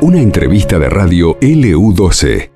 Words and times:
Una 0.00 0.20
entrevista 0.20 0.78
de 0.78 0.88
radio 0.88 1.38
LU12. 1.40 2.50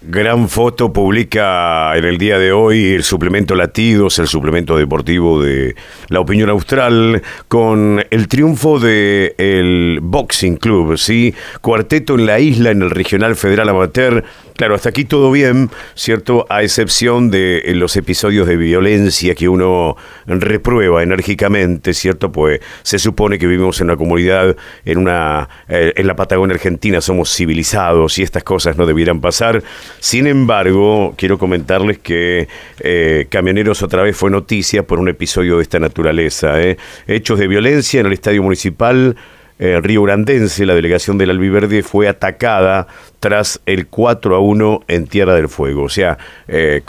Gran 0.00 0.48
foto 0.48 0.92
publica 0.92 1.96
en 1.96 2.04
el 2.04 2.18
día 2.18 2.38
de 2.38 2.52
hoy 2.52 2.92
el 2.94 3.02
suplemento 3.02 3.54
Latidos, 3.54 4.18
el 4.18 4.28
suplemento 4.28 4.76
deportivo 4.76 5.42
de 5.42 5.74
La 6.08 6.20
Opinión 6.20 6.50
Austral, 6.50 7.20
con 7.48 8.04
el 8.08 8.28
triunfo 8.28 8.78
del 8.78 9.34
el 9.38 9.98
Boxing 10.00 10.56
Club, 10.56 10.96
¿sí? 10.96 11.34
Cuarteto 11.60 12.14
en 12.14 12.26
la 12.26 12.38
isla, 12.38 12.70
en 12.70 12.82
el 12.82 12.90
Regional 12.90 13.34
Federal 13.34 13.68
Amateur. 13.68 14.22
Claro, 14.58 14.74
hasta 14.74 14.88
aquí 14.88 15.04
todo 15.04 15.30
bien, 15.30 15.70
¿cierto? 15.94 16.44
A 16.48 16.64
excepción 16.64 17.30
de 17.30 17.62
los 17.76 17.96
episodios 17.96 18.48
de 18.48 18.56
violencia 18.56 19.36
que 19.36 19.48
uno 19.48 19.96
reprueba 20.26 21.00
enérgicamente, 21.00 21.94
¿cierto? 21.94 22.32
Pues 22.32 22.58
se 22.82 22.98
supone 22.98 23.38
que 23.38 23.46
vivimos 23.46 23.80
en 23.80 23.84
una 23.84 23.96
comunidad, 23.96 24.56
en, 24.84 24.98
una, 24.98 25.48
eh, 25.68 25.92
en 25.94 26.08
la 26.08 26.16
Patagonia 26.16 26.54
Argentina, 26.54 27.00
somos 27.00 27.32
civilizados 27.32 28.18
y 28.18 28.24
estas 28.24 28.42
cosas 28.42 28.76
no 28.76 28.84
debieran 28.84 29.20
pasar. 29.20 29.62
Sin 30.00 30.26
embargo, 30.26 31.14
quiero 31.16 31.38
comentarles 31.38 31.98
que 31.98 32.48
eh, 32.80 33.28
Camioneros 33.30 33.84
otra 33.84 34.02
vez 34.02 34.16
fue 34.16 34.28
noticia 34.28 34.82
por 34.82 34.98
un 34.98 35.08
episodio 35.08 35.58
de 35.58 35.62
esta 35.62 35.78
naturaleza. 35.78 36.60
¿eh? 36.60 36.78
Hechos 37.06 37.38
de 37.38 37.46
violencia 37.46 38.00
en 38.00 38.06
el 38.06 38.12
estadio 38.12 38.42
municipal. 38.42 39.14
Eh, 39.58 39.80
Río 39.82 40.02
Grandense, 40.02 40.66
la 40.66 40.74
delegación 40.74 41.18
del 41.18 41.30
Albiverde 41.30 41.82
fue 41.82 42.08
atacada 42.08 42.86
tras 43.20 43.60
el 43.66 43.88
4 43.88 44.36
a 44.36 44.38
1 44.38 44.84
en 44.86 45.06
Tierra 45.06 45.34
del 45.34 45.48
Fuego. 45.48 45.82
O 45.82 45.88
sea, 45.88 46.18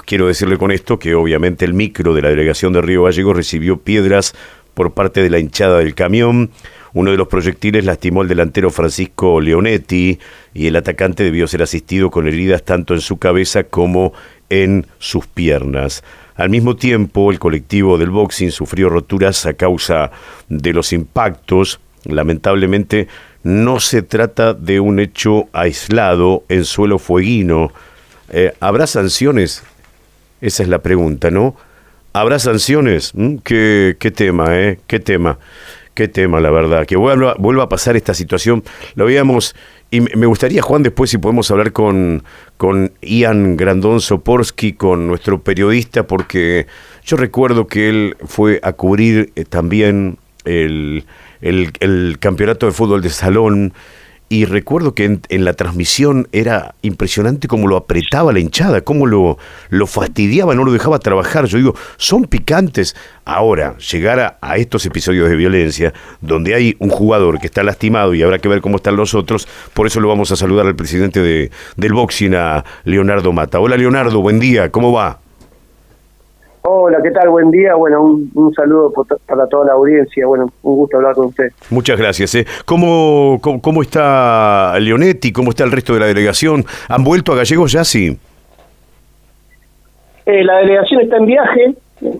quiero 0.05 0.27
decirle 0.27 0.57
con 0.57 0.71
esto 0.71 0.99
que 0.99 1.15
obviamente 1.15 1.65
el 1.65 1.73
micro 1.73 2.13
de 2.13 2.21
la 2.21 2.29
delegación 2.29 2.71
de 2.73 2.81
Río 2.81 3.03
Gallegos 3.03 3.35
recibió 3.35 3.77
piedras 3.77 4.35
por 4.73 4.93
parte 4.93 5.21
de 5.21 5.29
la 5.29 5.39
hinchada 5.39 5.79
del 5.79 5.95
camión. 5.95 6.51
Uno 6.93 7.11
de 7.11 7.17
los 7.17 7.27
proyectiles 7.27 7.85
lastimó 7.85 8.21
al 8.21 8.27
delantero 8.27 8.71
Francisco 8.71 9.41
Leonetti 9.41 10.19
y 10.53 10.67
el 10.67 10.75
atacante 10.75 11.23
debió 11.23 11.47
ser 11.47 11.61
asistido 11.61 12.09
con 12.09 12.27
heridas 12.27 12.63
tanto 12.63 12.93
en 12.93 13.01
su 13.01 13.17
cabeza 13.17 13.63
como 13.63 14.13
en 14.49 14.87
sus 14.97 15.27
piernas. 15.27 16.03
Al 16.35 16.49
mismo 16.49 16.75
tiempo, 16.75 17.31
el 17.31 17.39
colectivo 17.39 17.97
del 17.97 18.09
boxing 18.09 18.51
sufrió 18.51 18.89
roturas 18.89 19.45
a 19.45 19.53
causa 19.53 20.11
de 20.47 20.73
los 20.73 20.93
impactos. 20.93 21.79
Lamentablemente, 22.05 23.07
no 23.43 23.79
se 23.79 24.01
trata 24.01 24.53
de 24.53 24.79
un 24.79 24.99
hecho 24.99 25.47
aislado 25.53 26.43
en 26.49 26.65
suelo 26.65 26.99
fueguino. 26.99 27.71
Eh, 28.29 28.53
¿Habrá 28.59 28.87
sanciones? 28.87 29.63
Esa 30.41 30.63
es 30.63 30.69
la 30.69 30.79
pregunta, 30.79 31.31
¿no? 31.31 31.55
¿Habrá 32.13 32.39
sanciones? 32.39 33.13
¿Mm? 33.13 33.37
¿Qué, 33.43 33.97
qué 33.99 34.11
tema, 34.11 34.57
eh? 34.57 34.79
¿Qué 34.87 34.99
tema? 34.99 35.39
Qué 35.93 36.07
tema, 36.07 36.39
la 36.39 36.49
verdad. 36.49 36.85
Que 36.85 36.95
vuelva, 36.95 37.33
a 37.33 37.69
pasar 37.69 37.97
esta 37.97 38.13
situación. 38.13 38.63
Lo 38.95 39.05
veíamos. 39.05 39.55
Y 39.91 40.01
me 40.01 40.27
gustaría, 40.27 40.61
Juan, 40.61 40.83
después 40.83 41.09
si 41.09 41.17
podemos 41.17 41.51
hablar 41.51 41.73
con, 41.73 42.23
con 42.57 42.93
Ian 43.01 43.57
Grandón 43.57 43.99
Soporsky, 43.99 44.73
con 44.73 45.07
nuestro 45.07 45.41
periodista, 45.41 46.07
porque 46.07 46.67
yo 47.03 47.17
recuerdo 47.17 47.67
que 47.67 47.89
él 47.89 48.15
fue 48.25 48.61
a 48.63 48.73
cubrir 48.73 49.33
eh, 49.35 49.43
también 49.43 50.19
el, 50.45 51.05
el, 51.41 51.71
el 51.79 52.17
campeonato 52.19 52.65
de 52.65 52.71
fútbol 52.71 53.01
de 53.01 53.09
salón 53.09 53.73
y 54.31 54.45
recuerdo 54.45 54.93
que 54.93 55.05
en, 55.05 55.43
la 55.43 55.53
transmisión 55.53 56.27
era 56.31 56.75
impresionante 56.83 57.47
cómo 57.47 57.67
lo 57.67 57.75
apretaba 57.77 58.31
la 58.31 58.39
hinchada, 58.39 58.81
cómo 58.81 59.07
lo, 59.07 59.39
lo 59.69 59.87
fastidiaba, 59.87 60.53
no 60.53 60.63
lo 60.63 60.71
dejaba 60.71 60.99
trabajar. 60.99 61.45
Yo 61.45 61.57
digo, 61.57 61.75
son 61.97 62.25
picantes. 62.25 62.95
Ahora, 63.25 63.75
llegar 63.79 64.37
a, 64.39 64.57
estos 64.57 64.85
episodios 64.85 65.29
de 65.29 65.35
violencia, 65.35 65.93
donde 66.21 66.53
hay 66.53 66.75
un 66.77 66.91
jugador 66.91 67.39
que 67.39 67.47
está 67.47 67.63
lastimado 67.63 68.13
y 68.13 68.21
habrá 68.21 68.37
que 68.37 68.47
ver 68.47 68.61
cómo 68.61 68.75
están 68.75 68.95
los 68.95 69.15
otros, 69.15 69.47
por 69.73 69.87
eso 69.87 69.99
lo 69.99 70.07
vamos 70.07 70.31
a 70.31 70.35
saludar 70.35 70.67
al 70.67 70.75
presidente 70.75 71.21
de, 71.21 71.49
del 71.75 71.93
boxing, 71.93 72.35
a 72.35 72.63
Leonardo 72.83 73.33
Mata. 73.33 73.59
Hola 73.59 73.77
Leonardo, 73.77 74.21
buen 74.21 74.39
día, 74.39 74.69
¿cómo 74.69 74.91
va? 74.91 75.19
Hola, 76.71 76.99
¿qué 77.01 77.09
tal? 77.09 77.29
Buen 77.29 77.49
día. 77.49 77.73
Bueno, 77.73 78.03
un, 78.03 78.53
saludo 78.53 78.93
para 79.25 79.47
toda 79.47 79.65
la 79.65 79.73
audiencia. 79.73 80.27
Bueno, 80.27 80.51
un 80.61 80.75
gusto 80.75 80.97
hablar 80.97 81.15
con 81.15 81.25
usted. 81.25 81.49
Muchas 81.71 81.97
gracias. 81.97 82.35
¿eh? 82.35 82.45
¿Cómo, 82.63 83.39
cómo, 83.41 83.81
está 83.81 84.79
Leonetti? 84.79 85.31
¿Cómo 85.31 85.49
está 85.49 85.63
el 85.63 85.71
resto 85.71 85.95
de 85.95 86.01
la 86.01 86.05
delegación? 86.05 86.63
¿Han 86.87 87.03
vuelto 87.03 87.31
a 87.31 87.37
Gallegos 87.37 87.71
ya? 87.71 87.83
Sí. 87.83 88.15
Eh, 90.27 90.43
la 90.43 90.57
delegación 90.59 91.01
está 91.01 91.17
en 91.17 91.25
viaje. 91.25 91.73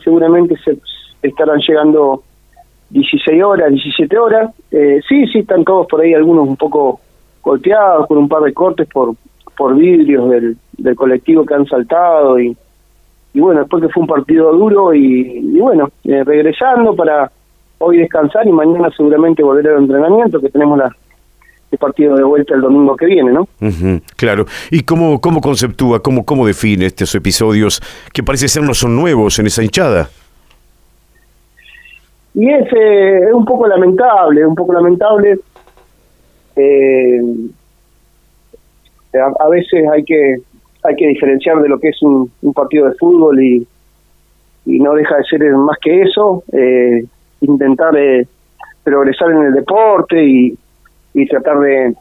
seguramente 0.03 0.55
se 0.65 0.79
estarán 1.21 1.59
llegando 1.59 2.23
16 2.89 3.43
horas, 3.43 3.69
17 3.69 4.17
horas. 4.17 4.49
Eh, 4.71 4.99
sí, 5.07 5.27
sí, 5.27 5.39
están 5.39 5.63
todos 5.63 5.85
por 5.85 6.01
ahí, 6.01 6.15
algunos 6.15 6.47
un 6.47 6.57
poco 6.57 6.99
golpeados, 7.43 8.07
con 8.07 8.17
un 8.17 8.27
par 8.27 8.41
de 8.41 8.53
cortes 8.55 8.87
por, 8.87 9.13
por 9.55 9.75
vidrios 9.75 10.27
del, 10.27 10.57
del 10.75 10.95
colectivo 10.95 11.45
que 11.45 11.53
han 11.53 11.67
saltado 11.67 12.39
y 12.39 12.57
y 13.33 13.39
bueno, 13.39 13.61
después 13.61 13.83
que 13.83 13.89
fue 13.89 14.01
un 14.01 14.07
partido 14.07 14.51
duro 14.53 14.93
y, 14.93 15.59
bueno, 15.59 15.89
eh, 16.03 16.23
regresando 16.23 16.95
para 16.95 17.31
hoy 17.77 17.97
descansar 17.97 18.47
y 18.47 18.51
mañana 18.51 18.89
seguramente 18.95 19.43
volver 19.43 19.67
al 19.67 19.83
entrenamiento, 19.83 20.39
que 20.39 20.49
tenemos 20.49 20.77
la, 20.77 20.95
el 21.71 21.77
partido 21.77 22.15
de 22.15 22.23
vuelta 22.23 22.55
el 22.55 22.61
domingo 22.61 22.95
que 22.95 23.05
viene, 23.05 23.31
¿no? 23.31 23.47
claro. 24.15 24.45
¿Y 24.71 24.81
cómo, 24.81 25.21
cómo 25.21 25.41
conceptúa, 25.41 26.01
cómo, 26.01 26.25
cómo 26.25 26.47
define 26.47 26.87
estos 26.87 27.13
episodios 27.15 27.81
que 28.13 28.23
parece 28.23 28.47
ser 28.47 28.63
no 28.63 28.73
son 28.73 28.95
nuevos 28.95 29.37
en 29.39 29.47
esa 29.47 29.63
hinchada? 29.63 30.09
Y 32.33 32.49
es, 32.49 32.71
eh, 32.73 33.19
es 33.27 33.33
un 33.33 33.45
poco 33.45 33.67
lamentable, 33.67 34.45
un 34.45 34.55
poco 34.55 34.73
lamentable. 34.73 35.39
Eh, 36.55 37.21
a, 39.13 39.49
veces 39.49 39.87
hay 39.91 40.03
que 40.03 40.37
hay 40.83 40.95
que 40.95 41.07
diferenciar 41.07 41.61
de 41.61 41.69
lo 41.69 41.79
que 41.79 41.89
es 41.89 42.01
un, 42.01 42.31
partido 42.53 42.87
de 42.87 42.95
fútbol 42.95 43.41
y, 43.41 43.67
no 44.65 44.93
deja 44.93 45.17
de 45.17 45.23
ser 45.23 45.51
más 45.53 45.77
que 45.81 46.01
eso, 46.01 46.43
eh, 46.53 47.03
intentar 47.41 47.95
eh, 47.97 48.27
progresar 48.83 49.31
en 49.31 49.43
el 49.43 49.53
deporte 49.53 50.23
y, 50.23 50.57
tratar 51.27 51.59
de, 51.59 51.93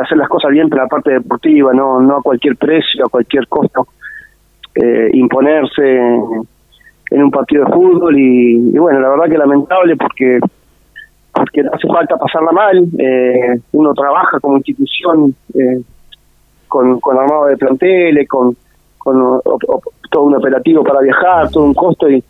hacer 0.00 0.18
las 0.18 0.28
cosas 0.28 0.52
bien 0.52 0.68
para 0.68 0.84
la 0.84 0.88
parte 0.88 1.10
deportiva, 1.10 1.72
no, 1.72 2.00
no 2.00 2.18
a 2.18 2.22
cualquier 2.22 2.56
precio, 2.56 3.06
a 3.06 3.08
cualquier 3.08 3.48
costo, 3.48 3.88
eh, 4.74 5.10
imponerse 5.14 5.96
en, 7.10 7.22
un 7.22 7.30
partido 7.30 7.64
de 7.64 7.72
fútbol 7.72 8.16
y, 8.16 8.78
bueno, 8.78 9.00
la 9.00 9.08
verdad 9.08 9.28
que 9.28 9.38
lamentable 9.38 9.96
porque 9.96 10.38
porque 11.32 11.60
hace 11.60 11.88
falta 11.88 12.16
pasarla 12.16 12.52
mal, 12.52 12.88
uno 13.72 13.94
trabaja 13.94 14.38
como 14.40 14.58
institución 14.58 15.34
eh, 15.54 15.80
con, 16.70 17.00
con 17.00 17.18
armado 17.18 17.46
de 17.46 17.56
planteles, 17.56 18.28
con, 18.28 18.56
con 18.96 19.42
todo 20.10 20.22
un 20.22 20.36
operativo 20.36 20.84
para 20.84 21.00
viajar, 21.00 21.50
todo 21.50 21.64
un 21.64 21.74
costo 21.74 22.08
y, 22.08 22.22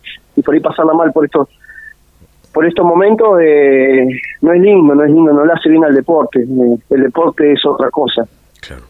por 0.43 0.55
ahí 0.55 0.61
pasarla 0.61 0.95
mal 0.95 1.13
por 1.13 1.27
estos 1.27 1.49
por 2.53 2.67
estos 2.67 2.85
momentos 2.85 3.39
eh, 3.41 4.07
no 4.41 4.53
es 4.53 4.61
lindo, 4.61 4.95
no 4.95 5.05
es 5.05 5.11
lindo, 5.11 5.33
no 5.33 5.45
le 5.45 5.53
hace 5.53 5.69
bien 5.69 5.85
al 5.85 5.95
deporte. 5.95 6.41
Eh, 6.41 6.79
el 6.91 7.03
deporte 7.03 7.53
es 7.53 7.65
otra 7.65 7.91
cosa. 7.91 8.25
Claro. 8.61 8.83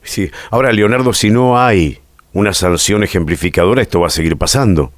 Sí. 0.00 0.30
Ahora, 0.50 0.72
Leonardo, 0.72 1.12
si 1.12 1.28
no 1.28 1.58
hay 1.58 1.98
una 2.32 2.54
sanción 2.54 3.02
ejemplificadora, 3.02 3.82
esto 3.82 4.00
va 4.00 4.06
a 4.06 4.10
seguir 4.10 4.38
pasando. 4.38 4.90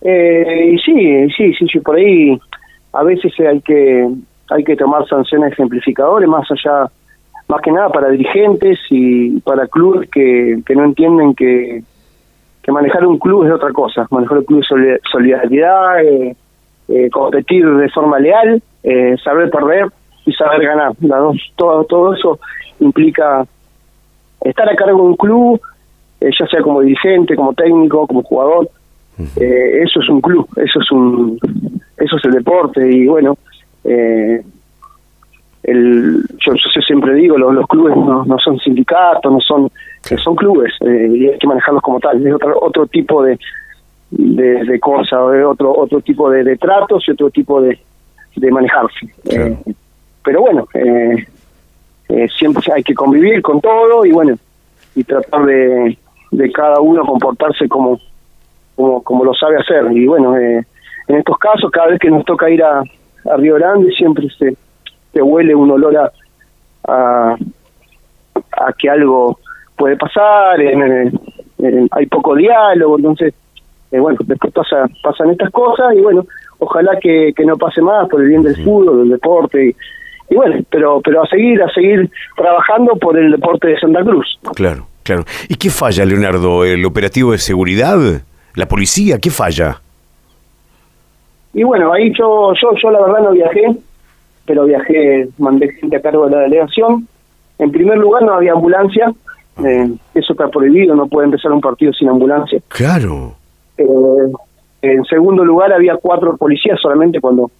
Eh, 0.00 0.72
y 0.72 0.78
sí, 0.78 1.28
sí, 1.36 1.54
sí, 1.54 1.66
sí, 1.70 1.78
por 1.80 1.96
ahí 1.96 2.36
a 2.92 3.04
veces 3.04 3.32
hay 3.38 3.60
que 3.60 4.08
hay 4.48 4.64
que 4.64 4.76
tomar 4.76 5.06
sanciones 5.06 5.52
ejemplificadoras 5.52 6.28
más 6.28 6.50
allá 6.50 6.90
más 7.48 7.60
que 7.60 7.70
nada 7.70 7.88
para 7.90 8.08
dirigentes 8.10 8.78
y 8.90 9.40
para 9.40 9.66
clubes 9.68 10.08
que, 10.10 10.60
que 10.66 10.74
no 10.74 10.84
entienden 10.84 11.34
que, 11.34 11.82
que 12.66 12.72
manejar 12.72 13.06
un 13.06 13.18
club 13.18 13.44
es 13.44 13.52
otra 13.52 13.72
cosa. 13.72 14.06
Manejar 14.10 14.38
un 14.38 14.44
club 14.44 14.60
es 14.60 15.00
solidaridad, 15.10 16.04
eh, 16.04 16.36
eh, 16.88 17.10
competir 17.10 17.64
de 17.64 17.88
forma 17.90 18.18
leal, 18.18 18.60
eh, 18.82 19.16
saber 19.22 19.50
perder 19.50 19.86
y 20.24 20.32
saber 20.32 20.66
ganar. 20.66 20.92
todo, 21.54 21.84
todo 21.84 22.14
eso 22.14 22.40
implica 22.80 23.46
estar 24.40 24.68
a 24.68 24.74
cargo 24.74 24.98
de 24.98 25.08
un 25.08 25.16
club, 25.16 25.60
ya 26.20 26.46
sea 26.48 26.60
como 26.62 26.80
dirigente, 26.80 27.36
como 27.36 27.54
técnico, 27.54 28.06
como 28.08 28.24
jugador. 28.24 28.68
eso 29.16 30.00
es 30.00 30.08
un 30.08 30.20
club, 30.20 30.48
eso 30.56 30.80
es 30.80 30.90
un, 30.90 31.38
eso 31.96 32.16
es 32.16 32.24
el 32.24 32.32
deporte 32.32 32.90
y 32.90 33.06
bueno. 33.06 33.38
Eh, 35.66 35.72
el, 35.72 36.22
yo, 36.38 36.54
siempre 36.86 37.14
digo, 37.14 37.36
los, 37.36 37.54
los 37.54 37.66
clubes 37.66 37.96
no, 37.96 38.24
no, 38.24 38.38
son 38.38 38.58
sindicatos, 38.58 39.32
no 39.32 39.40
son, 39.40 39.70
son 40.22 40.36
clubes 40.36 40.72
eh, 40.80 41.10
y 41.12 41.28
hay 41.28 41.38
que 41.38 41.46
manejarlos 41.46 41.82
como 41.82 42.00
tal. 42.00 42.24
Es 42.24 42.34
otro, 42.34 42.58
otro 42.60 42.86
tipo 42.86 43.22
de, 43.22 43.38
de, 44.10 44.64
de 44.64 44.80
cosas, 44.80 45.20
otro, 45.44 45.76
otro 45.76 46.00
tipo 46.00 46.30
de, 46.30 46.56
tratos 46.56 47.04
y 47.08 47.12
otro 47.12 47.30
tipo 47.30 47.60
de, 47.60 47.78
de 48.36 48.50
manejarse. 48.50 49.06
Eh, 49.24 49.56
pero 50.24 50.40
bueno, 50.40 50.68
eh, 50.74 51.26
siempre 52.38 52.72
hay 52.72 52.82
que 52.82 52.94
convivir 52.94 53.42
con 53.42 53.60
todo 53.60 54.04
y 54.04 54.12
bueno, 54.12 54.36
y 54.94 55.04
tratar 55.04 55.44
de, 55.46 55.98
de 56.30 56.52
cada 56.52 56.80
uno 56.80 57.04
comportarse 57.04 57.68
como, 57.68 58.00
como, 58.74 59.02
como 59.02 59.24
lo 59.24 59.34
sabe 59.34 59.56
hacer. 59.58 59.90
Y 59.92 60.06
bueno, 60.06 60.36
en 60.36 60.64
estos 61.08 61.38
casos, 61.38 61.70
cada 61.70 61.88
vez 61.88 62.00
que 62.00 62.10
nos 62.10 62.24
toca 62.24 62.50
ir 62.50 62.62
a, 62.62 62.80
a 62.80 63.36
Río 63.36 63.54
Grande, 63.56 63.90
siempre 63.92 64.28
se 64.38 64.56
te 65.16 65.22
huele 65.22 65.54
un 65.54 65.70
olor 65.70 65.96
a, 65.96 66.12
a, 66.86 67.36
a 68.52 68.72
que 68.78 68.90
algo 68.90 69.38
puede 69.74 69.96
pasar, 69.96 70.60
hay 70.60 72.06
poco 72.06 72.34
diálogo, 72.34 72.98
entonces, 72.98 73.32
eh, 73.92 73.98
bueno, 73.98 74.18
después 74.26 74.52
pasa, 74.52 74.86
pasan 75.02 75.30
estas 75.30 75.50
cosas 75.52 75.94
y 75.96 76.02
bueno, 76.02 76.26
ojalá 76.58 76.98
que, 77.00 77.32
que 77.34 77.46
no 77.46 77.56
pase 77.56 77.80
más 77.80 78.06
por 78.10 78.20
el 78.20 78.28
bien 78.28 78.42
del 78.42 78.62
fútbol, 78.62 78.98
del 78.98 79.08
deporte 79.08 79.68
y, 79.68 79.76
y 80.28 80.34
bueno, 80.34 80.62
pero 80.68 81.00
pero 81.00 81.22
a 81.22 81.26
seguir, 81.28 81.62
a 81.62 81.70
seguir 81.70 82.10
trabajando 82.36 82.94
por 82.96 83.16
el 83.16 83.30
deporte 83.30 83.68
de 83.68 83.80
Santa 83.80 84.02
Cruz. 84.02 84.38
Claro, 84.54 84.86
claro. 85.02 85.24
¿Y 85.48 85.54
qué 85.54 85.70
falla, 85.70 86.04
Leonardo? 86.04 86.62
¿El 86.66 86.84
operativo 86.84 87.32
de 87.32 87.38
seguridad? 87.38 87.96
¿La 88.54 88.68
policía? 88.68 89.18
¿Qué 89.18 89.30
falla? 89.30 89.80
Y 91.54 91.62
bueno, 91.62 91.94
ahí 91.94 92.12
yo, 92.18 92.52
yo, 92.60 92.72
yo 92.82 92.90
la 92.90 93.00
verdad 93.00 93.22
no 93.22 93.30
viajé, 93.30 93.64
pero 94.46 94.64
viajé, 94.64 95.28
mandé 95.38 95.72
gente 95.72 95.96
a 95.96 96.00
cargo 96.00 96.26
de 96.26 96.36
la 96.36 96.42
delegación. 96.42 97.08
En 97.58 97.70
primer 97.70 97.98
lugar 97.98 98.22
no 98.22 98.34
había 98.34 98.52
ambulancia, 98.52 99.12
eh, 99.64 99.90
eso 100.14 100.32
está 100.32 100.48
prohibido, 100.48 100.94
no 100.94 101.06
puede 101.06 101.26
empezar 101.26 101.52
un 101.52 101.60
partido 101.60 101.92
sin 101.92 102.08
ambulancia. 102.08 102.60
Claro. 102.68 103.34
Eh, 103.78 103.84
en 104.82 105.04
segundo 105.04 105.44
lugar 105.44 105.72
había 105.72 105.96
cuatro 105.96 106.36
policías 106.36 106.78
solamente 106.80 107.20
cuando 107.20 107.50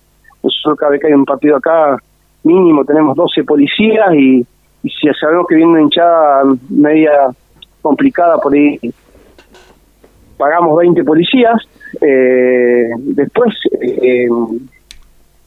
nosotros 0.42 0.78
cada 0.78 0.92
vez 0.92 1.00
que 1.00 1.08
hay 1.08 1.12
un 1.12 1.24
partido 1.24 1.56
acá 1.56 1.96
mínimo 2.44 2.84
tenemos 2.84 3.16
12 3.16 3.44
policías 3.44 4.14
y, 4.14 4.46
si 4.82 5.08
sabemos 5.20 5.46
que 5.48 5.56
viene 5.56 5.72
una 5.72 5.82
hinchada 5.82 6.44
media 6.68 7.10
complicada 7.82 8.38
por 8.38 8.54
ahí, 8.54 8.78
pagamos 10.36 10.78
20 10.78 11.02
policías. 11.02 11.56
Eh, 12.00 12.90
después, 12.98 13.52
eh, 13.80 14.28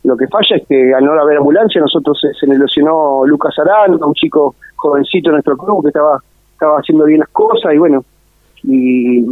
lo 0.04 0.16
que 0.16 0.28
falla 0.28 0.56
es 0.56 0.68
que 0.68 0.94
al 0.94 1.04
no 1.04 1.14
haber 1.14 1.38
ambulancia, 1.38 1.82
nosotros 1.82 2.20
se, 2.20 2.34
se 2.34 2.48
lesionó 2.48 3.26
Lucas 3.26 3.58
Arán, 3.60 4.02
un 4.02 4.14
chico 4.14 4.56
jovencito 4.76 5.30
en 5.30 5.34
nuestro 5.34 5.58
club 5.58 5.84
que 5.84 5.90
estaba, 5.90 6.20
haciendo 6.78 7.06
bien 7.06 7.20
las 7.20 7.30
cosas 7.30 7.74
y 7.74 7.78
bueno, 7.78 8.04
y, 8.64 9.24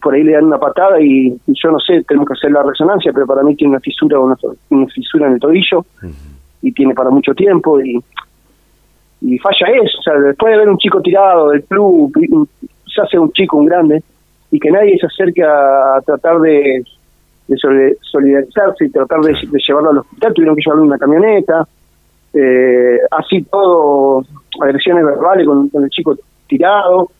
por 0.00 0.14
ahí 0.14 0.22
le 0.22 0.32
dan 0.32 0.44
una 0.44 0.58
patada 0.58 1.00
y, 1.00 1.36
yo 1.46 1.70
no 1.70 1.78
sé, 1.80 2.02
tenemos 2.04 2.28
que 2.28 2.34
hacer 2.34 2.50
la 2.50 2.62
resonancia, 2.62 3.12
pero 3.12 3.26
para 3.26 3.42
mí 3.42 3.56
tiene 3.56 3.72
una 3.72 3.80
fisura, 3.80 4.18
una, 4.18 4.36
una 4.70 4.86
fisura 4.86 5.26
en 5.26 5.34
el 5.34 5.40
tobillo 5.40 5.84
y 6.62 6.72
tiene 6.72 6.94
para 6.94 7.10
mucho 7.10 7.34
tiempo 7.34 7.80
y, 7.80 8.02
y 9.20 9.38
falla 9.38 9.66
eso, 9.82 9.98
o 9.98 10.02
sea, 10.02 10.14
después 10.14 10.52
de 10.52 10.58
ver 10.58 10.68
un 10.68 10.78
chico 10.78 11.00
tirado 11.00 11.50
del 11.50 11.64
club, 11.64 12.48
se 12.86 13.00
hace 13.00 13.18
un 13.18 13.32
chico, 13.32 13.56
un 13.56 13.66
grande, 13.66 14.02
y 14.50 14.60
que 14.60 14.70
nadie 14.70 14.98
se 14.98 15.06
acerque 15.06 15.42
a, 15.42 16.00
tratar 16.04 16.38
de, 16.40 16.84
de 17.48 17.96
solidarizarse 18.00 18.86
y 18.86 18.90
tratar 18.90 19.20
de, 19.20 19.34
llevarlo 19.66 19.90
al 19.90 19.98
hospital, 19.98 20.34
tuvieron 20.34 20.56
que 20.56 20.62
llevarlo 20.62 20.82
en 20.82 20.88
una 20.88 20.98
camioneta, 20.98 21.66
eh, 22.34 22.98
así 23.10 23.42
todo, 23.42 24.24
agresiones 24.60 25.04
verbales 25.04 25.46
con, 25.46 25.70
el 25.84 25.90
chico 25.90 26.16
tirado, 26.48 27.10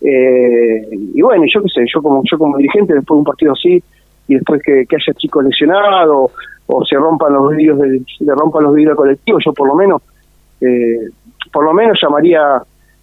eh, 0.00 0.88
y 0.92 1.20
bueno, 1.22 1.44
yo 1.52 1.62
qué 1.62 1.68
sé, 1.68 1.84
yo 1.92 2.02
como 2.02 2.22
yo 2.24 2.38
como 2.38 2.56
dirigente 2.56 2.94
después 2.94 3.16
de 3.16 3.18
un 3.18 3.24
partido 3.24 3.52
así, 3.52 3.82
y 4.28 4.34
después 4.34 4.62
que, 4.62 4.86
que 4.86 4.96
haya 4.96 5.14
chicos 5.18 5.44
lesionados, 5.44 6.30
o 6.66 6.84
se 6.84 6.96
rompan 6.96 7.32
los 7.32 7.50
vidrios 7.50 7.78
del, 7.78 8.06
se 8.06 8.24
rompan 8.34 8.64
los 8.64 8.74
vidrios 8.74 8.96
colectivos, 8.96 9.42
yo 9.44 9.52
por 9.52 9.68
lo 9.68 9.74
menos 9.74 10.02
eh, 10.60 11.10
por 11.52 11.64
lo 11.64 11.74
menos 11.74 11.98
llamaría 12.02 12.62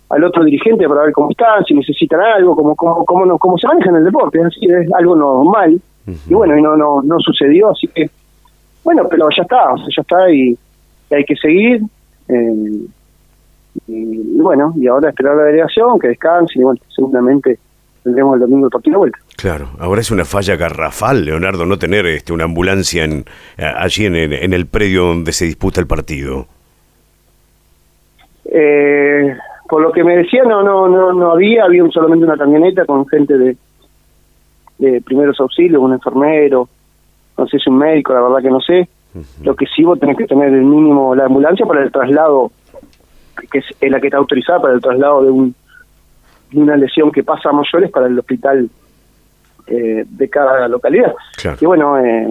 al 0.09 0.23
otro 0.23 0.43
dirigente 0.43 0.87
para 0.87 1.03
ver 1.03 1.13
cómo 1.13 1.31
están, 1.31 1.63
si 1.65 1.73
necesitan 1.73 2.21
algo, 2.21 2.55
cómo 2.55 2.75
cómo 2.75 3.05
cómo, 3.05 3.25
no, 3.25 3.37
cómo 3.37 3.57
se 3.57 3.67
maneja 3.67 3.89
en 3.91 3.97
el 3.97 4.05
deporte, 4.05 4.39
es 4.41 4.93
algo 4.93 5.15
normal. 5.15 5.79
Y 6.07 6.33
bueno, 6.33 6.57
y 6.57 6.61
no 6.61 6.75
no 6.75 7.01
no 7.01 7.19
sucedió, 7.19 7.69
así 7.71 7.87
que 7.87 8.09
bueno, 8.83 9.07
pero 9.09 9.27
ya 9.35 9.43
está, 9.43 9.73
o 9.73 9.77
sea, 9.77 9.87
ya 9.95 10.01
está 10.01 10.31
y, 10.31 10.57
hay 11.11 11.25
que 11.25 11.35
seguir. 11.35 11.81
Eh, 12.27 12.87
y, 13.87 14.39
bueno, 14.41 14.73
y 14.77 14.87
ahora 14.87 15.09
esperar 15.09 15.35
la 15.35 15.43
delegación, 15.43 15.99
que 15.99 16.09
descanse 16.09 16.59
y 16.59 16.63
bueno, 16.63 16.79
seguramente 16.93 17.59
tendremos 18.03 18.35
el 18.35 18.41
domingo 18.41 18.65
el 18.65 18.71
partido 18.71 18.93
de 18.93 18.97
vuelta. 18.97 19.19
Claro, 19.37 19.69
ahora 19.79 20.01
es 20.01 20.11
una 20.11 20.25
falla 20.25 20.55
garrafal, 20.55 21.25
Leonardo, 21.25 21.65
no 21.65 21.77
tener 21.77 22.05
este, 22.07 22.33
una 22.33 22.45
ambulancia 22.45 23.03
en, 23.03 23.25
allí 23.57 24.05
en 24.05 24.15
el, 24.15 24.33
en 24.33 24.53
el 24.53 24.65
predio 24.65 25.05
donde 25.05 25.31
se 25.31 25.45
disputa 25.45 25.79
el 25.79 25.87
partido. 25.87 26.47
Eh, 28.45 29.35
por 29.69 29.81
lo 29.81 29.91
que 29.91 30.03
me 30.03 30.17
decía, 30.17 30.43
no, 30.43 30.63
no, 30.63 30.87
no, 30.87 31.13
no 31.13 31.31
había, 31.31 31.65
había 31.65 31.87
solamente 31.91 32.25
una 32.25 32.37
camioneta 32.37 32.85
con 32.85 33.07
gente 33.07 33.37
de, 33.37 33.55
de 34.81 34.99
primeros 35.01 35.39
auxilios, 35.39 35.81
un 35.81 35.93
enfermero, 35.93 36.67
no 37.37 37.47
sé 37.47 37.59
si 37.59 37.69
un 37.69 37.77
médico, 37.77 38.13
la 38.13 38.21
verdad 38.21 38.41
que 38.41 38.49
no 38.49 38.59
sé. 38.59 38.89
Lo 39.43 39.55
que 39.55 39.65
sí 39.65 39.83
vos 39.83 39.99
tenés 39.99 40.17
que 40.17 40.25
tener 40.25 40.47
el 40.53 40.63
mínimo, 40.63 41.13
la 41.13 41.25
ambulancia 41.25 41.65
para 41.65 41.83
el 41.83 41.91
traslado, 41.91 42.51
que 43.51 43.59
es 43.59 43.91
la 43.91 43.99
que 43.99 44.07
está 44.07 44.17
autorizada 44.17 44.61
para 44.61 44.73
el 44.73 44.81
traslado 44.81 45.23
de 45.23 45.31
un 45.31 45.55
de 46.51 46.59
una 46.59 46.75
lesión 46.75 47.11
que 47.11 47.23
pasa 47.23 47.49
a 47.49 47.53
mayores 47.53 47.89
para 47.91 48.07
el 48.07 48.19
hospital 48.19 48.69
eh, 49.67 50.03
de 50.05 50.29
cada 50.29 50.67
localidad. 50.67 51.13
Y 51.59 51.65
bueno, 51.65 51.97
eh, 51.97 52.27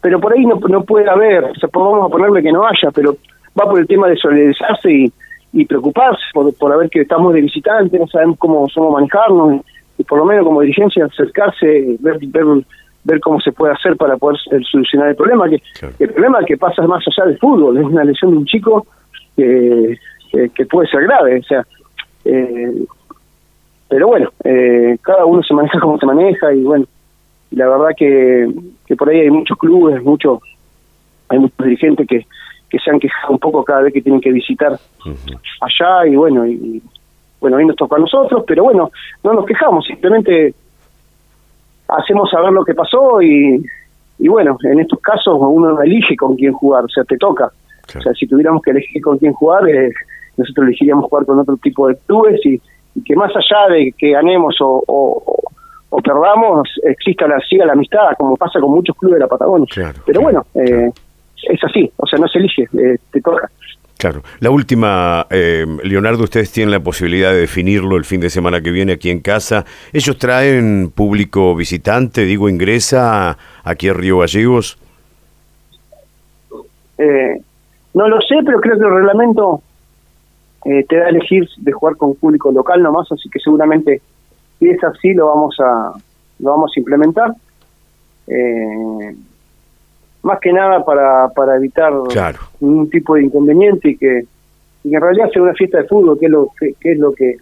pero 0.00 0.18
por 0.18 0.32
ahí 0.32 0.46
no, 0.46 0.56
no 0.68 0.82
puede 0.82 1.10
haber, 1.10 1.44
o 1.44 1.54
sea, 1.54 1.68
vamos 1.72 2.06
a 2.06 2.08
ponerle 2.08 2.42
que 2.42 2.52
no 2.52 2.66
haya, 2.66 2.90
pero 2.94 3.16
va 3.58 3.68
por 3.68 3.78
el 3.78 3.86
tema 3.86 4.08
de 4.08 4.16
solidarizarse 4.16 4.90
y, 4.90 5.12
y 5.52 5.66
preocuparse 5.66 6.22
por, 6.32 6.54
por 6.54 6.72
haber 6.72 6.88
que 6.88 7.02
estamos 7.02 7.34
de 7.34 7.42
visitante, 7.42 7.98
no 7.98 8.06
sabemos 8.06 8.38
cómo 8.38 8.66
somos 8.68 8.94
manejarnos, 8.94 9.60
y 9.98 10.04
por 10.04 10.18
lo 10.18 10.24
menos 10.24 10.44
como 10.44 10.60
dirigencia 10.60 11.04
acercarse, 11.04 11.96
ver, 12.00 12.18
ver, 12.20 12.44
ver 13.04 13.20
cómo 13.20 13.40
se 13.40 13.52
puede 13.52 13.72
hacer 13.72 13.96
para 13.96 14.16
poder 14.16 14.38
solucionar 14.70 15.10
el 15.10 15.16
problema, 15.16 15.48
que 15.48 15.62
el 15.98 16.10
problema 16.10 16.44
que 16.44 16.56
pasa 16.56 16.86
más 16.86 17.04
allá 17.06 17.28
del 17.28 17.38
fútbol, 17.38 17.78
es 17.78 17.84
una 17.84 18.04
lesión 18.04 18.30
de 18.32 18.36
un 18.38 18.46
chico 18.46 18.86
que, 19.36 19.98
que, 20.54 20.66
puede 20.66 20.88
ser 20.88 21.02
grave, 21.02 21.40
o 21.40 21.42
sea, 21.42 21.66
eh, 22.24 22.84
pero 23.88 24.06
bueno, 24.06 24.30
eh, 24.44 24.96
cada 25.02 25.24
uno 25.26 25.42
se 25.42 25.54
maneja 25.54 25.78
como 25.80 25.98
se 25.98 26.06
maneja 26.06 26.54
y 26.54 26.62
bueno, 26.62 26.86
la 27.50 27.68
verdad 27.68 27.90
que, 27.96 28.50
que 28.86 28.96
por 28.96 29.10
ahí 29.10 29.20
hay 29.20 29.30
muchos 29.30 29.58
clubes, 29.58 30.02
muchos, 30.02 30.40
hay 31.28 31.38
muchos 31.38 31.58
dirigentes 31.58 32.06
que, 32.06 32.26
que 32.70 32.78
se 32.78 32.90
han 32.90 32.98
quejado 32.98 33.34
un 33.34 33.38
poco 33.38 33.62
cada 33.62 33.82
vez 33.82 33.92
que 33.92 34.00
tienen 34.00 34.20
que 34.20 34.32
visitar 34.32 34.78
allá 35.60 36.06
y 36.06 36.16
bueno, 36.16 36.46
y 36.46 36.82
bueno, 37.42 37.56
hoy 37.56 37.66
nos 37.66 37.76
toca 37.76 37.96
a 37.96 37.98
nosotros, 37.98 38.44
pero 38.46 38.62
bueno, 38.62 38.90
no 39.24 39.32
nos 39.34 39.44
quejamos, 39.44 39.84
simplemente 39.84 40.54
hacemos 41.88 42.30
saber 42.30 42.52
lo 42.52 42.64
que 42.64 42.72
pasó 42.72 43.20
y, 43.20 43.60
y 44.18 44.28
bueno, 44.28 44.56
en 44.62 44.78
estos 44.78 45.00
casos 45.00 45.36
uno 45.38 45.72
no 45.72 45.82
elige 45.82 46.16
con 46.16 46.36
quién 46.36 46.52
jugar, 46.52 46.84
o 46.84 46.88
sea, 46.88 47.04
te 47.04 47.18
toca. 47.18 47.50
O 47.94 48.00
sea, 48.00 48.14
si 48.14 48.26
tuviéramos 48.26 48.62
que 48.62 48.70
elegir 48.70 49.02
con 49.02 49.18
quién 49.18 49.32
jugar, 49.32 49.68
eh, 49.68 49.90
nosotros 50.36 50.68
elegiríamos 50.68 51.06
jugar 51.06 51.26
con 51.26 51.40
otro 51.40 51.56
tipo 51.56 51.88
de 51.88 51.96
clubes 52.06 52.40
y, 52.46 52.60
y 52.94 53.02
que 53.02 53.16
más 53.16 53.32
allá 53.34 53.74
de 53.74 53.92
que 53.98 54.12
ganemos 54.12 54.54
o, 54.60 54.82
o, 54.86 56.00
perdamos, 56.00 56.68
exista 56.84 57.26
la 57.26 57.38
siga 57.40 57.66
la 57.66 57.72
amistad, 57.72 58.12
como 58.16 58.36
pasa 58.36 58.60
con 58.60 58.70
muchos 58.70 58.96
clubes 58.96 59.16
de 59.16 59.20
la 59.20 59.26
Patagonia. 59.26 59.66
Pero 60.06 60.20
bueno, 60.22 60.46
eh, 60.54 60.90
es 61.42 61.64
así, 61.64 61.90
o 61.96 62.06
sea, 62.06 62.18
no 62.18 62.28
se 62.28 62.38
elige, 62.38 62.62
eh, 62.62 62.96
te 63.10 63.20
toca. 63.20 63.50
Claro. 64.02 64.22
La 64.40 64.50
última, 64.50 65.28
eh, 65.30 65.64
Leonardo, 65.84 66.24
ustedes 66.24 66.50
tienen 66.50 66.72
la 66.72 66.80
posibilidad 66.80 67.30
de 67.30 67.42
definirlo 67.42 67.96
el 67.96 68.04
fin 68.04 68.20
de 68.20 68.30
semana 68.30 68.60
que 68.60 68.72
viene 68.72 68.94
aquí 68.94 69.10
en 69.10 69.20
casa. 69.20 69.64
¿Ellos 69.92 70.18
traen 70.18 70.90
público 70.92 71.54
visitante, 71.54 72.22
digo, 72.22 72.48
ingresa 72.48 73.38
aquí 73.62 73.88
a 73.88 73.92
Río 73.92 74.18
Gallegos? 74.18 74.76
no 77.94 78.08
lo 78.08 78.20
sé, 78.22 78.34
pero 78.44 78.60
creo 78.60 78.76
que 78.76 78.84
el 78.84 78.92
reglamento 78.92 79.62
eh, 80.64 80.84
te 80.88 80.96
da 80.96 81.06
a 81.06 81.08
elegir 81.10 81.48
de 81.58 81.70
jugar 81.70 81.96
con 81.96 82.16
público 82.16 82.50
local 82.50 82.82
nomás, 82.82 83.06
así 83.12 83.30
que 83.30 83.38
seguramente 83.38 84.02
si 84.58 84.68
es 84.68 84.82
así 84.82 85.14
lo 85.14 85.28
vamos 85.28 85.54
a 85.60 85.92
lo 86.40 86.50
vamos 86.50 86.72
a 86.74 86.80
implementar. 86.80 87.30
Eh, 88.26 89.14
más 90.22 90.38
que 90.40 90.52
nada 90.52 90.84
para, 90.84 91.28
para 91.28 91.56
evitar 91.56 91.92
ningún 92.60 92.88
tipo 92.90 93.14
de 93.14 93.24
inconveniente 93.24 93.90
y 93.90 93.96
que, 93.96 94.24
en 94.84 95.00
realidad 95.00 95.30
sea 95.30 95.42
una 95.42 95.54
fiesta 95.54 95.78
de 95.78 95.88
fútbol, 95.88 96.18
que 96.18 96.26
es 96.26 96.32
lo 96.32 96.48
que, 96.58 96.74
es 96.80 96.98
lo 96.98 97.12
que 97.12 97.36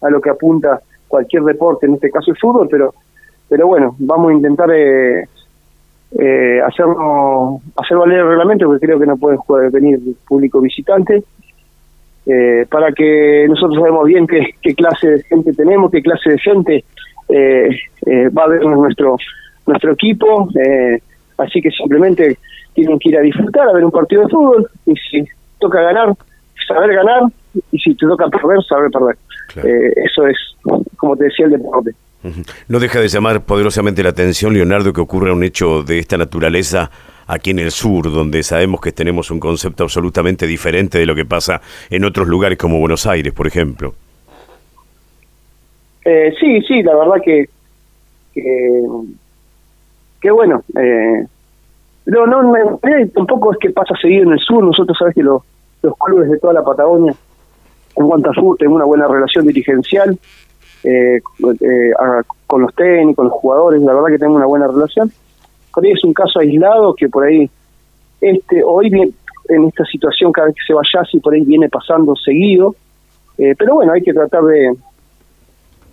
a 0.00 0.10
lo 0.10 0.20
que 0.20 0.30
apunta 0.30 0.80
cualquier 1.08 1.42
deporte, 1.44 1.86
en 1.86 1.94
este 1.94 2.10
caso 2.10 2.30
el 2.30 2.38
fútbol, 2.38 2.68
pero 2.70 2.94
pero 3.48 3.66
bueno, 3.66 3.94
vamos 3.98 4.30
a 4.30 4.34
intentar 4.34 4.70
eh, 4.70 5.28
eh, 6.18 6.60
hacerlo, 6.66 7.60
hacer 7.76 7.96
valer 7.96 8.20
el 8.20 8.28
reglamento, 8.28 8.66
porque 8.66 8.86
creo 8.86 8.98
que 8.98 9.06
no 9.06 9.16
pueden 9.16 9.38
jugar, 9.38 9.70
venir 9.70 10.00
público 10.26 10.60
visitante 10.60 11.22
eh, 12.26 12.66
para 12.70 12.92
que 12.92 13.46
nosotros 13.48 13.78
sabemos 13.78 14.06
bien 14.06 14.26
qué, 14.26 14.54
qué, 14.62 14.74
clase 14.74 15.08
de 15.08 15.22
gente 15.24 15.52
tenemos, 15.52 15.90
qué 15.90 16.00
clase 16.00 16.30
de 16.30 16.38
gente 16.38 16.84
eh, 17.28 17.68
eh, 18.06 18.28
va 18.30 18.44
a 18.44 18.48
ver 18.48 18.64
nuestro 18.64 19.16
nuestro 19.66 19.92
equipo, 19.92 20.48
así 21.38 21.60
que 21.60 21.70
simplemente 21.70 22.38
tienen 22.74 22.98
que 22.98 23.08
ir 23.10 23.18
a 23.18 23.20
disfrutar, 23.20 23.68
a 23.68 23.72
ver 23.72 23.84
un 23.84 23.90
partido 23.90 24.22
de 24.22 24.28
fútbol 24.28 24.68
y 24.86 24.94
si 24.96 25.24
toca 25.58 25.80
ganar, 25.80 26.14
saber 26.66 26.94
ganar 26.94 27.22
y 27.70 27.78
si 27.78 27.94
te 27.94 28.06
toca 28.06 28.28
perder, 28.28 28.62
saber 28.64 28.90
perder. 28.90 29.16
eso 30.04 30.26
es, 30.26 30.36
como 30.96 31.16
te 31.16 31.24
decía, 31.24 31.46
el 31.46 31.52
deporte. 31.52 31.92
No 32.68 32.80
deja 32.80 33.00
de 33.00 33.08
llamar 33.08 33.42
poderosamente 33.42 34.02
la 34.02 34.08
atención, 34.08 34.54
Leonardo, 34.54 34.92
que 34.92 35.00
ocurra 35.00 35.32
un 35.32 35.44
hecho 35.44 35.82
de 35.82 35.98
esta 35.98 36.16
naturaleza 36.16 36.90
aquí 37.26 37.50
en 37.50 37.58
el 37.58 37.70
sur, 37.70 38.10
donde 38.10 38.42
sabemos 38.42 38.80
que 38.80 38.92
tenemos 38.92 39.30
un 39.30 39.38
concepto 39.38 39.84
absolutamente 39.84 40.46
diferente 40.46 40.98
de 40.98 41.06
lo 41.06 41.14
que 41.14 41.26
pasa 41.26 41.60
en 41.90 42.04
otros 42.04 42.26
lugares 42.26 42.56
como 42.56 42.80
Buenos 42.80 43.06
Aires, 43.06 43.32
por 43.32 43.46
ejemplo. 43.46 43.94
Eh, 46.04 46.34
sí, 46.40 46.62
sí, 46.62 46.82
la 46.82 46.96
verdad 46.96 47.16
que 47.22 47.48
que, 48.34 48.86
bueno, 50.30 50.62
eh, 50.78 51.26
no, 52.06 52.26
no, 52.26 52.78
tampoco 53.14 53.52
es 53.52 53.58
que 53.58 53.70
pasa 53.70 53.94
seguido 54.00 54.24
en 54.24 54.32
el 54.32 54.38
sur, 54.38 54.62
nosotros 54.62 54.96
sabes 54.98 55.14
que 55.14 55.22
los, 55.22 55.42
los 55.82 55.94
clubes 55.98 56.30
de 56.30 56.38
toda 56.38 56.52
la 56.52 56.64
Patagonia 56.64 57.14
en 57.96 58.08
cuanto 58.08 58.30
a 58.30 58.34
sur 58.34 58.56
tenemos 58.56 58.76
una 58.76 58.86
buena 58.86 59.06
relación 59.06 59.46
dirigencial 59.46 60.18
eh, 60.82 61.16
eh, 61.16 61.90
con 62.46 62.62
los 62.62 62.74
técnicos, 62.74 63.16
con 63.16 63.24
los 63.26 63.34
jugadores, 63.34 63.82
la 63.82 63.94
verdad 63.94 64.08
que 64.08 64.18
tenemos 64.18 64.36
una 64.36 64.46
buena 64.46 64.66
relación. 64.66 65.10
Por 65.72 65.84
ahí 65.84 65.92
es 65.92 66.04
un 66.04 66.12
caso 66.12 66.40
aislado 66.40 66.94
que 66.94 67.08
por 67.08 67.24
ahí, 67.24 67.48
este 68.20 68.62
hoy 68.64 68.90
bien, 68.90 69.14
en 69.48 69.64
esta 69.64 69.84
situación 69.84 70.32
cada 70.32 70.48
vez 70.48 70.56
que 70.56 70.66
se 70.66 70.74
vaya 70.74 71.00
así 71.00 71.20
por 71.20 71.34
ahí 71.34 71.42
viene 71.42 71.68
pasando 71.68 72.14
seguido, 72.16 72.74
eh, 73.38 73.54
pero 73.58 73.74
bueno, 73.74 73.92
hay 73.92 74.02
que 74.02 74.12
tratar 74.12 74.42
de, 74.42 74.74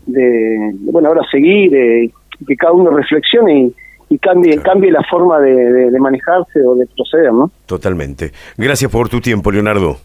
de, 0.07 0.71
bueno, 0.81 1.09
ahora 1.09 1.21
seguir, 1.31 1.75
eh, 1.75 2.11
que 2.47 2.55
cada 2.55 2.73
uno 2.73 2.91
reflexione 2.91 3.59
y, 3.59 3.75
cambie, 4.17 4.57
cambie 4.59 4.91
la 4.91 5.03
forma 5.09 5.39
de, 5.39 5.91
manejarse 5.99 6.59
o 6.65 6.75
de 6.75 6.87
proceder, 6.87 7.33
¿no? 7.33 7.51
Totalmente. 7.65 8.31
Gracias 8.57 8.91
por 8.91 9.09
tu 9.09 9.21
tiempo, 9.21 9.51
Leonardo. 9.51 9.97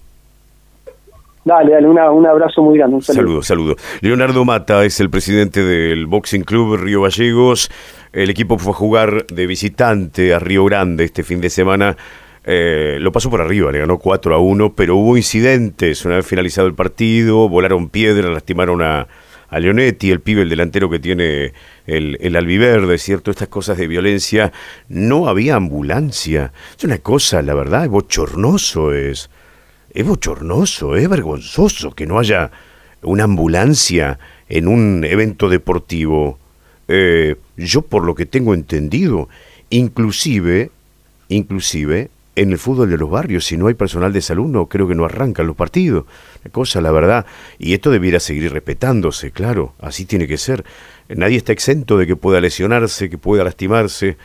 Dale, 1.45 1.73
dale, 1.73 1.89
un 1.89 2.27
abrazo 2.27 2.61
muy 2.61 2.77
grande. 2.77 2.97
Un 2.97 3.03
saludo. 3.03 3.43
saludo, 3.43 3.77
Leonardo 4.01 4.45
Mata 4.45 4.85
es 4.85 4.99
el 4.99 5.11
presidente 5.11 5.63
del 5.63 6.07
Boxing 6.07 6.43
Club 6.43 6.77
Río 6.77 7.03
Gallegos. 7.03 7.71
El 8.13 8.31
equipo 8.31 8.59
fue 8.59 8.73
a 8.73 8.75
jugar 8.75 9.27
de 9.27 9.47
visitante 9.47 10.35
a 10.35 10.41
Río 10.41 10.65
Grande 10.65 11.05
este 11.05 11.23
fin 11.23 11.41
de 11.41 11.51
semana. 11.51 11.97
Eh, 12.45 12.99
lo 13.01 13.11
pasó 13.13 13.29
por 13.29 13.41
arriba, 13.41 13.73
le 13.73 13.81
ganó 13.81 13.99
4 13.99 14.35
a 14.35 14.39
1, 14.39 14.73
pero 14.75 14.97
hubo 14.97 15.17
incidentes. 15.17 16.05
Una 16.05 16.17
vez 16.17 16.27
finalizado 16.27 16.69
el 16.69 16.75
partido, 16.75 17.49
volaron 17.49 17.91
piedras, 17.91 18.31
lastimaron 18.31 18.83
a, 18.83 19.07
a 19.49 19.61
Leonetti, 19.61 20.11
el 20.11 20.21
pibe, 20.21 20.43
el 20.43 20.49
delantero 20.49 20.91
que 20.91 20.99
tiene 20.99 21.53
el, 21.87 22.19
el 22.21 22.37
albiverde, 22.37 22.99
¿cierto? 22.99 23.31
Estas 23.31 23.49
cosas 23.49 23.79
de 23.79 23.87
violencia. 23.87 24.53
No 24.89 25.29
había 25.29 25.57
ambulancia. 25.57 26.53
Es 26.77 26.85
una 26.85 26.99
cosa, 26.99 27.43
la 27.43 27.55
verdad, 27.55 27.85
es 27.85 27.91
bochornoso, 27.91 28.93
es. 28.93 29.31
Es 29.93 30.07
bochornoso, 30.07 30.95
es 30.97 31.09
vergonzoso 31.09 31.93
que 31.93 32.07
no 32.07 32.19
haya 32.19 32.51
una 33.03 33.25
ambulancia 33.25 34.19
en 34.49 34.69
un 34.69 35.05
evento 35.05 35.49
deportivo. 35.49 36.39
Eh, 36.89 37.37
yo 37.57 37.83
por 37.83 38.05
lo 38.05 38.15
que 38.15 38.27
tengo 38.27 38.53
entendido, 38.53 39.29
inclusive, 39.71 40.71
inclusive 41.29 42.11
en 42.37 42.53
el 42.53 42.59
fútbol 42.59 42.91
de 42.91 42.99
los 42.99 43.11
barrios, 43.11 43.47
si 43.47 43.57
no 43.57 43.67
hay 43.67 43.75
personal 43.75 44.13
de 44.13 44.21
salud, 44.21 44.47
no 44.47 44.67
creo 44.67 44.87
que 44.87 44.95
no 44.95 45.07
arrancan 45.07 45.47
los 45.47 45.57
partidos. 45.57 46.05
Una 46.45 46.53
cosa, 46.53 46.81
la 46.83 46.93
verdad. 46.93 47.27
Y 47.59 47.73
esto 47.73 47.91
debiera 47.91 48.21
seguir 48.21 48.53
respetándose, 48.53 49.33
claro, 49.33 49.75
así 49.81 50.05
tiene 50.05 50.29
que 50.29 50.37
ser. 50.37 50.65
Nadie 51.09 51.39
está 51.39 51.53
exento 51.53 51.97
de 51.97 52.07
que 52.07 52.15
pueda 52.15 52.41
lesionarse, 52.41 53.09
que 53.09 53.19
pueda 53.19 53.43
lastimarse. 53.43 54.19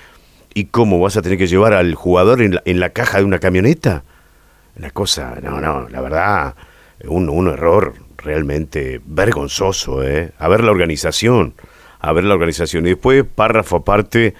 ¿Y 0.53 0.65
cómo 0.65 0.99
vas 0.99 1.15
a 1.15 1.21
tener 1.21 1.37
que 1.37 1.47
llevar 1.47 1.73
al 1.73 1.95
jugador 1.95 2.41
en 2.41 2.55
la, 2.55 2.61
en 2.65 2.81
la 2.81 2.89
caja 2.89 3.19
de 3.19 3.23
una 3.23 3.39
camioneta? 3.39 4.03
Una 4.75 4.89
cosa, 4.89 5.37
no, 5.41 5.61
no, 5.61 5.87
la 5.87 6.01
verdad, 6.01 6.55
un, 7.05 7.29
un 7.29 7.47
error 7.47 7.93
realmente 8.17 9.01
vergonzoso, 9.05 10.03
¿eh? 10.03 10.31
A 10.37 10.49
ver 10.49 10.63
la 10.63 10.71
organización, 10.71 11.53
a 11.99 12.11
ver 12.11 12.25
la 12.25 12.33
organización. 12.33 12.85
Y 12.85 12.89
después, 12.89 13.23
párrafo 13.23 13.77
aparte, 13.77 14.33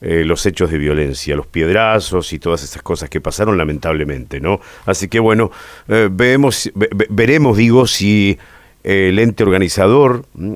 eh, 0.00 0.22
los 0.24 0.46
hechos 0.46 0.70
de 0.70 0.78
violencia, 0.78 1.34
los 1.34 1.48
piedrazos 1.48 2.32
y 2.32 2.38
todas 2.38 2.62
esas 2.62 2.82
cosas 2.82 3.10
que 3.10 3.20
pasaron 3.20 3.58
lamentablemente, 3.58 4.40
¿no? 4.40 4.60
Así 4.86 5.08
que 5.08 5.18
bueno, 5.18 5.50
eh, 5.88 6.08
veremos, 6.08 7.56
digo, 7.56 7.86
si 7.88 8.38
eh, 8.84 9.08
el 9.08 9.18
ente 9.18 9.42
organizador, 9.42 10.24
mm, 10.34 10.52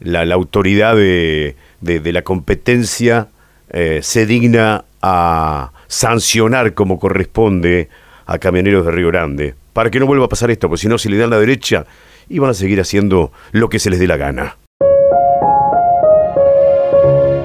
la, 0.00 0.24
la, 0.26 0.34
autoridad 0.34 0.96
de, 0.96 1.54
de, 1.80 2.12
la 2.12 2.22
competencia 2.22 3.28
se 3.70 4.26
digna 4.26 4.84
a 5.00 5.72
sancionar 5.86 6.74
como 6.74 6.98
corresponde 6.98 7.88
a 8.26 8.38
camioneros 8.38 8.84
de 8.84 8.90
Río 8.90 9.08
Grande, 9.08 9.54
para 9.72 9.90
que 9.90 10.00
no 10.00 10.06
vuelva 10.06 10.24
a 10.24 10.28
pasar 10.28 10.50
esto, 10.50 10.68
porque 10.68 10.82
si 10.82 10.88
no, 10.88 10.98
si 10.98 11.08
le 11.08 11.16
dan 11.16 11.30
la 11.30 11.38
derecha, 11.38 11.86
y 12.28 12.40
van 12.40 12.50
a 12.50 12.54
seguir 12.54 12.80
haciendo 12.80 13.30
lo 13.52 13.68
que 13.68 13.78
se 13.78 13.90
les 13.90 14.00
dé 14.00 14.08
la 14.08 14.16
gana. 14.16 14.56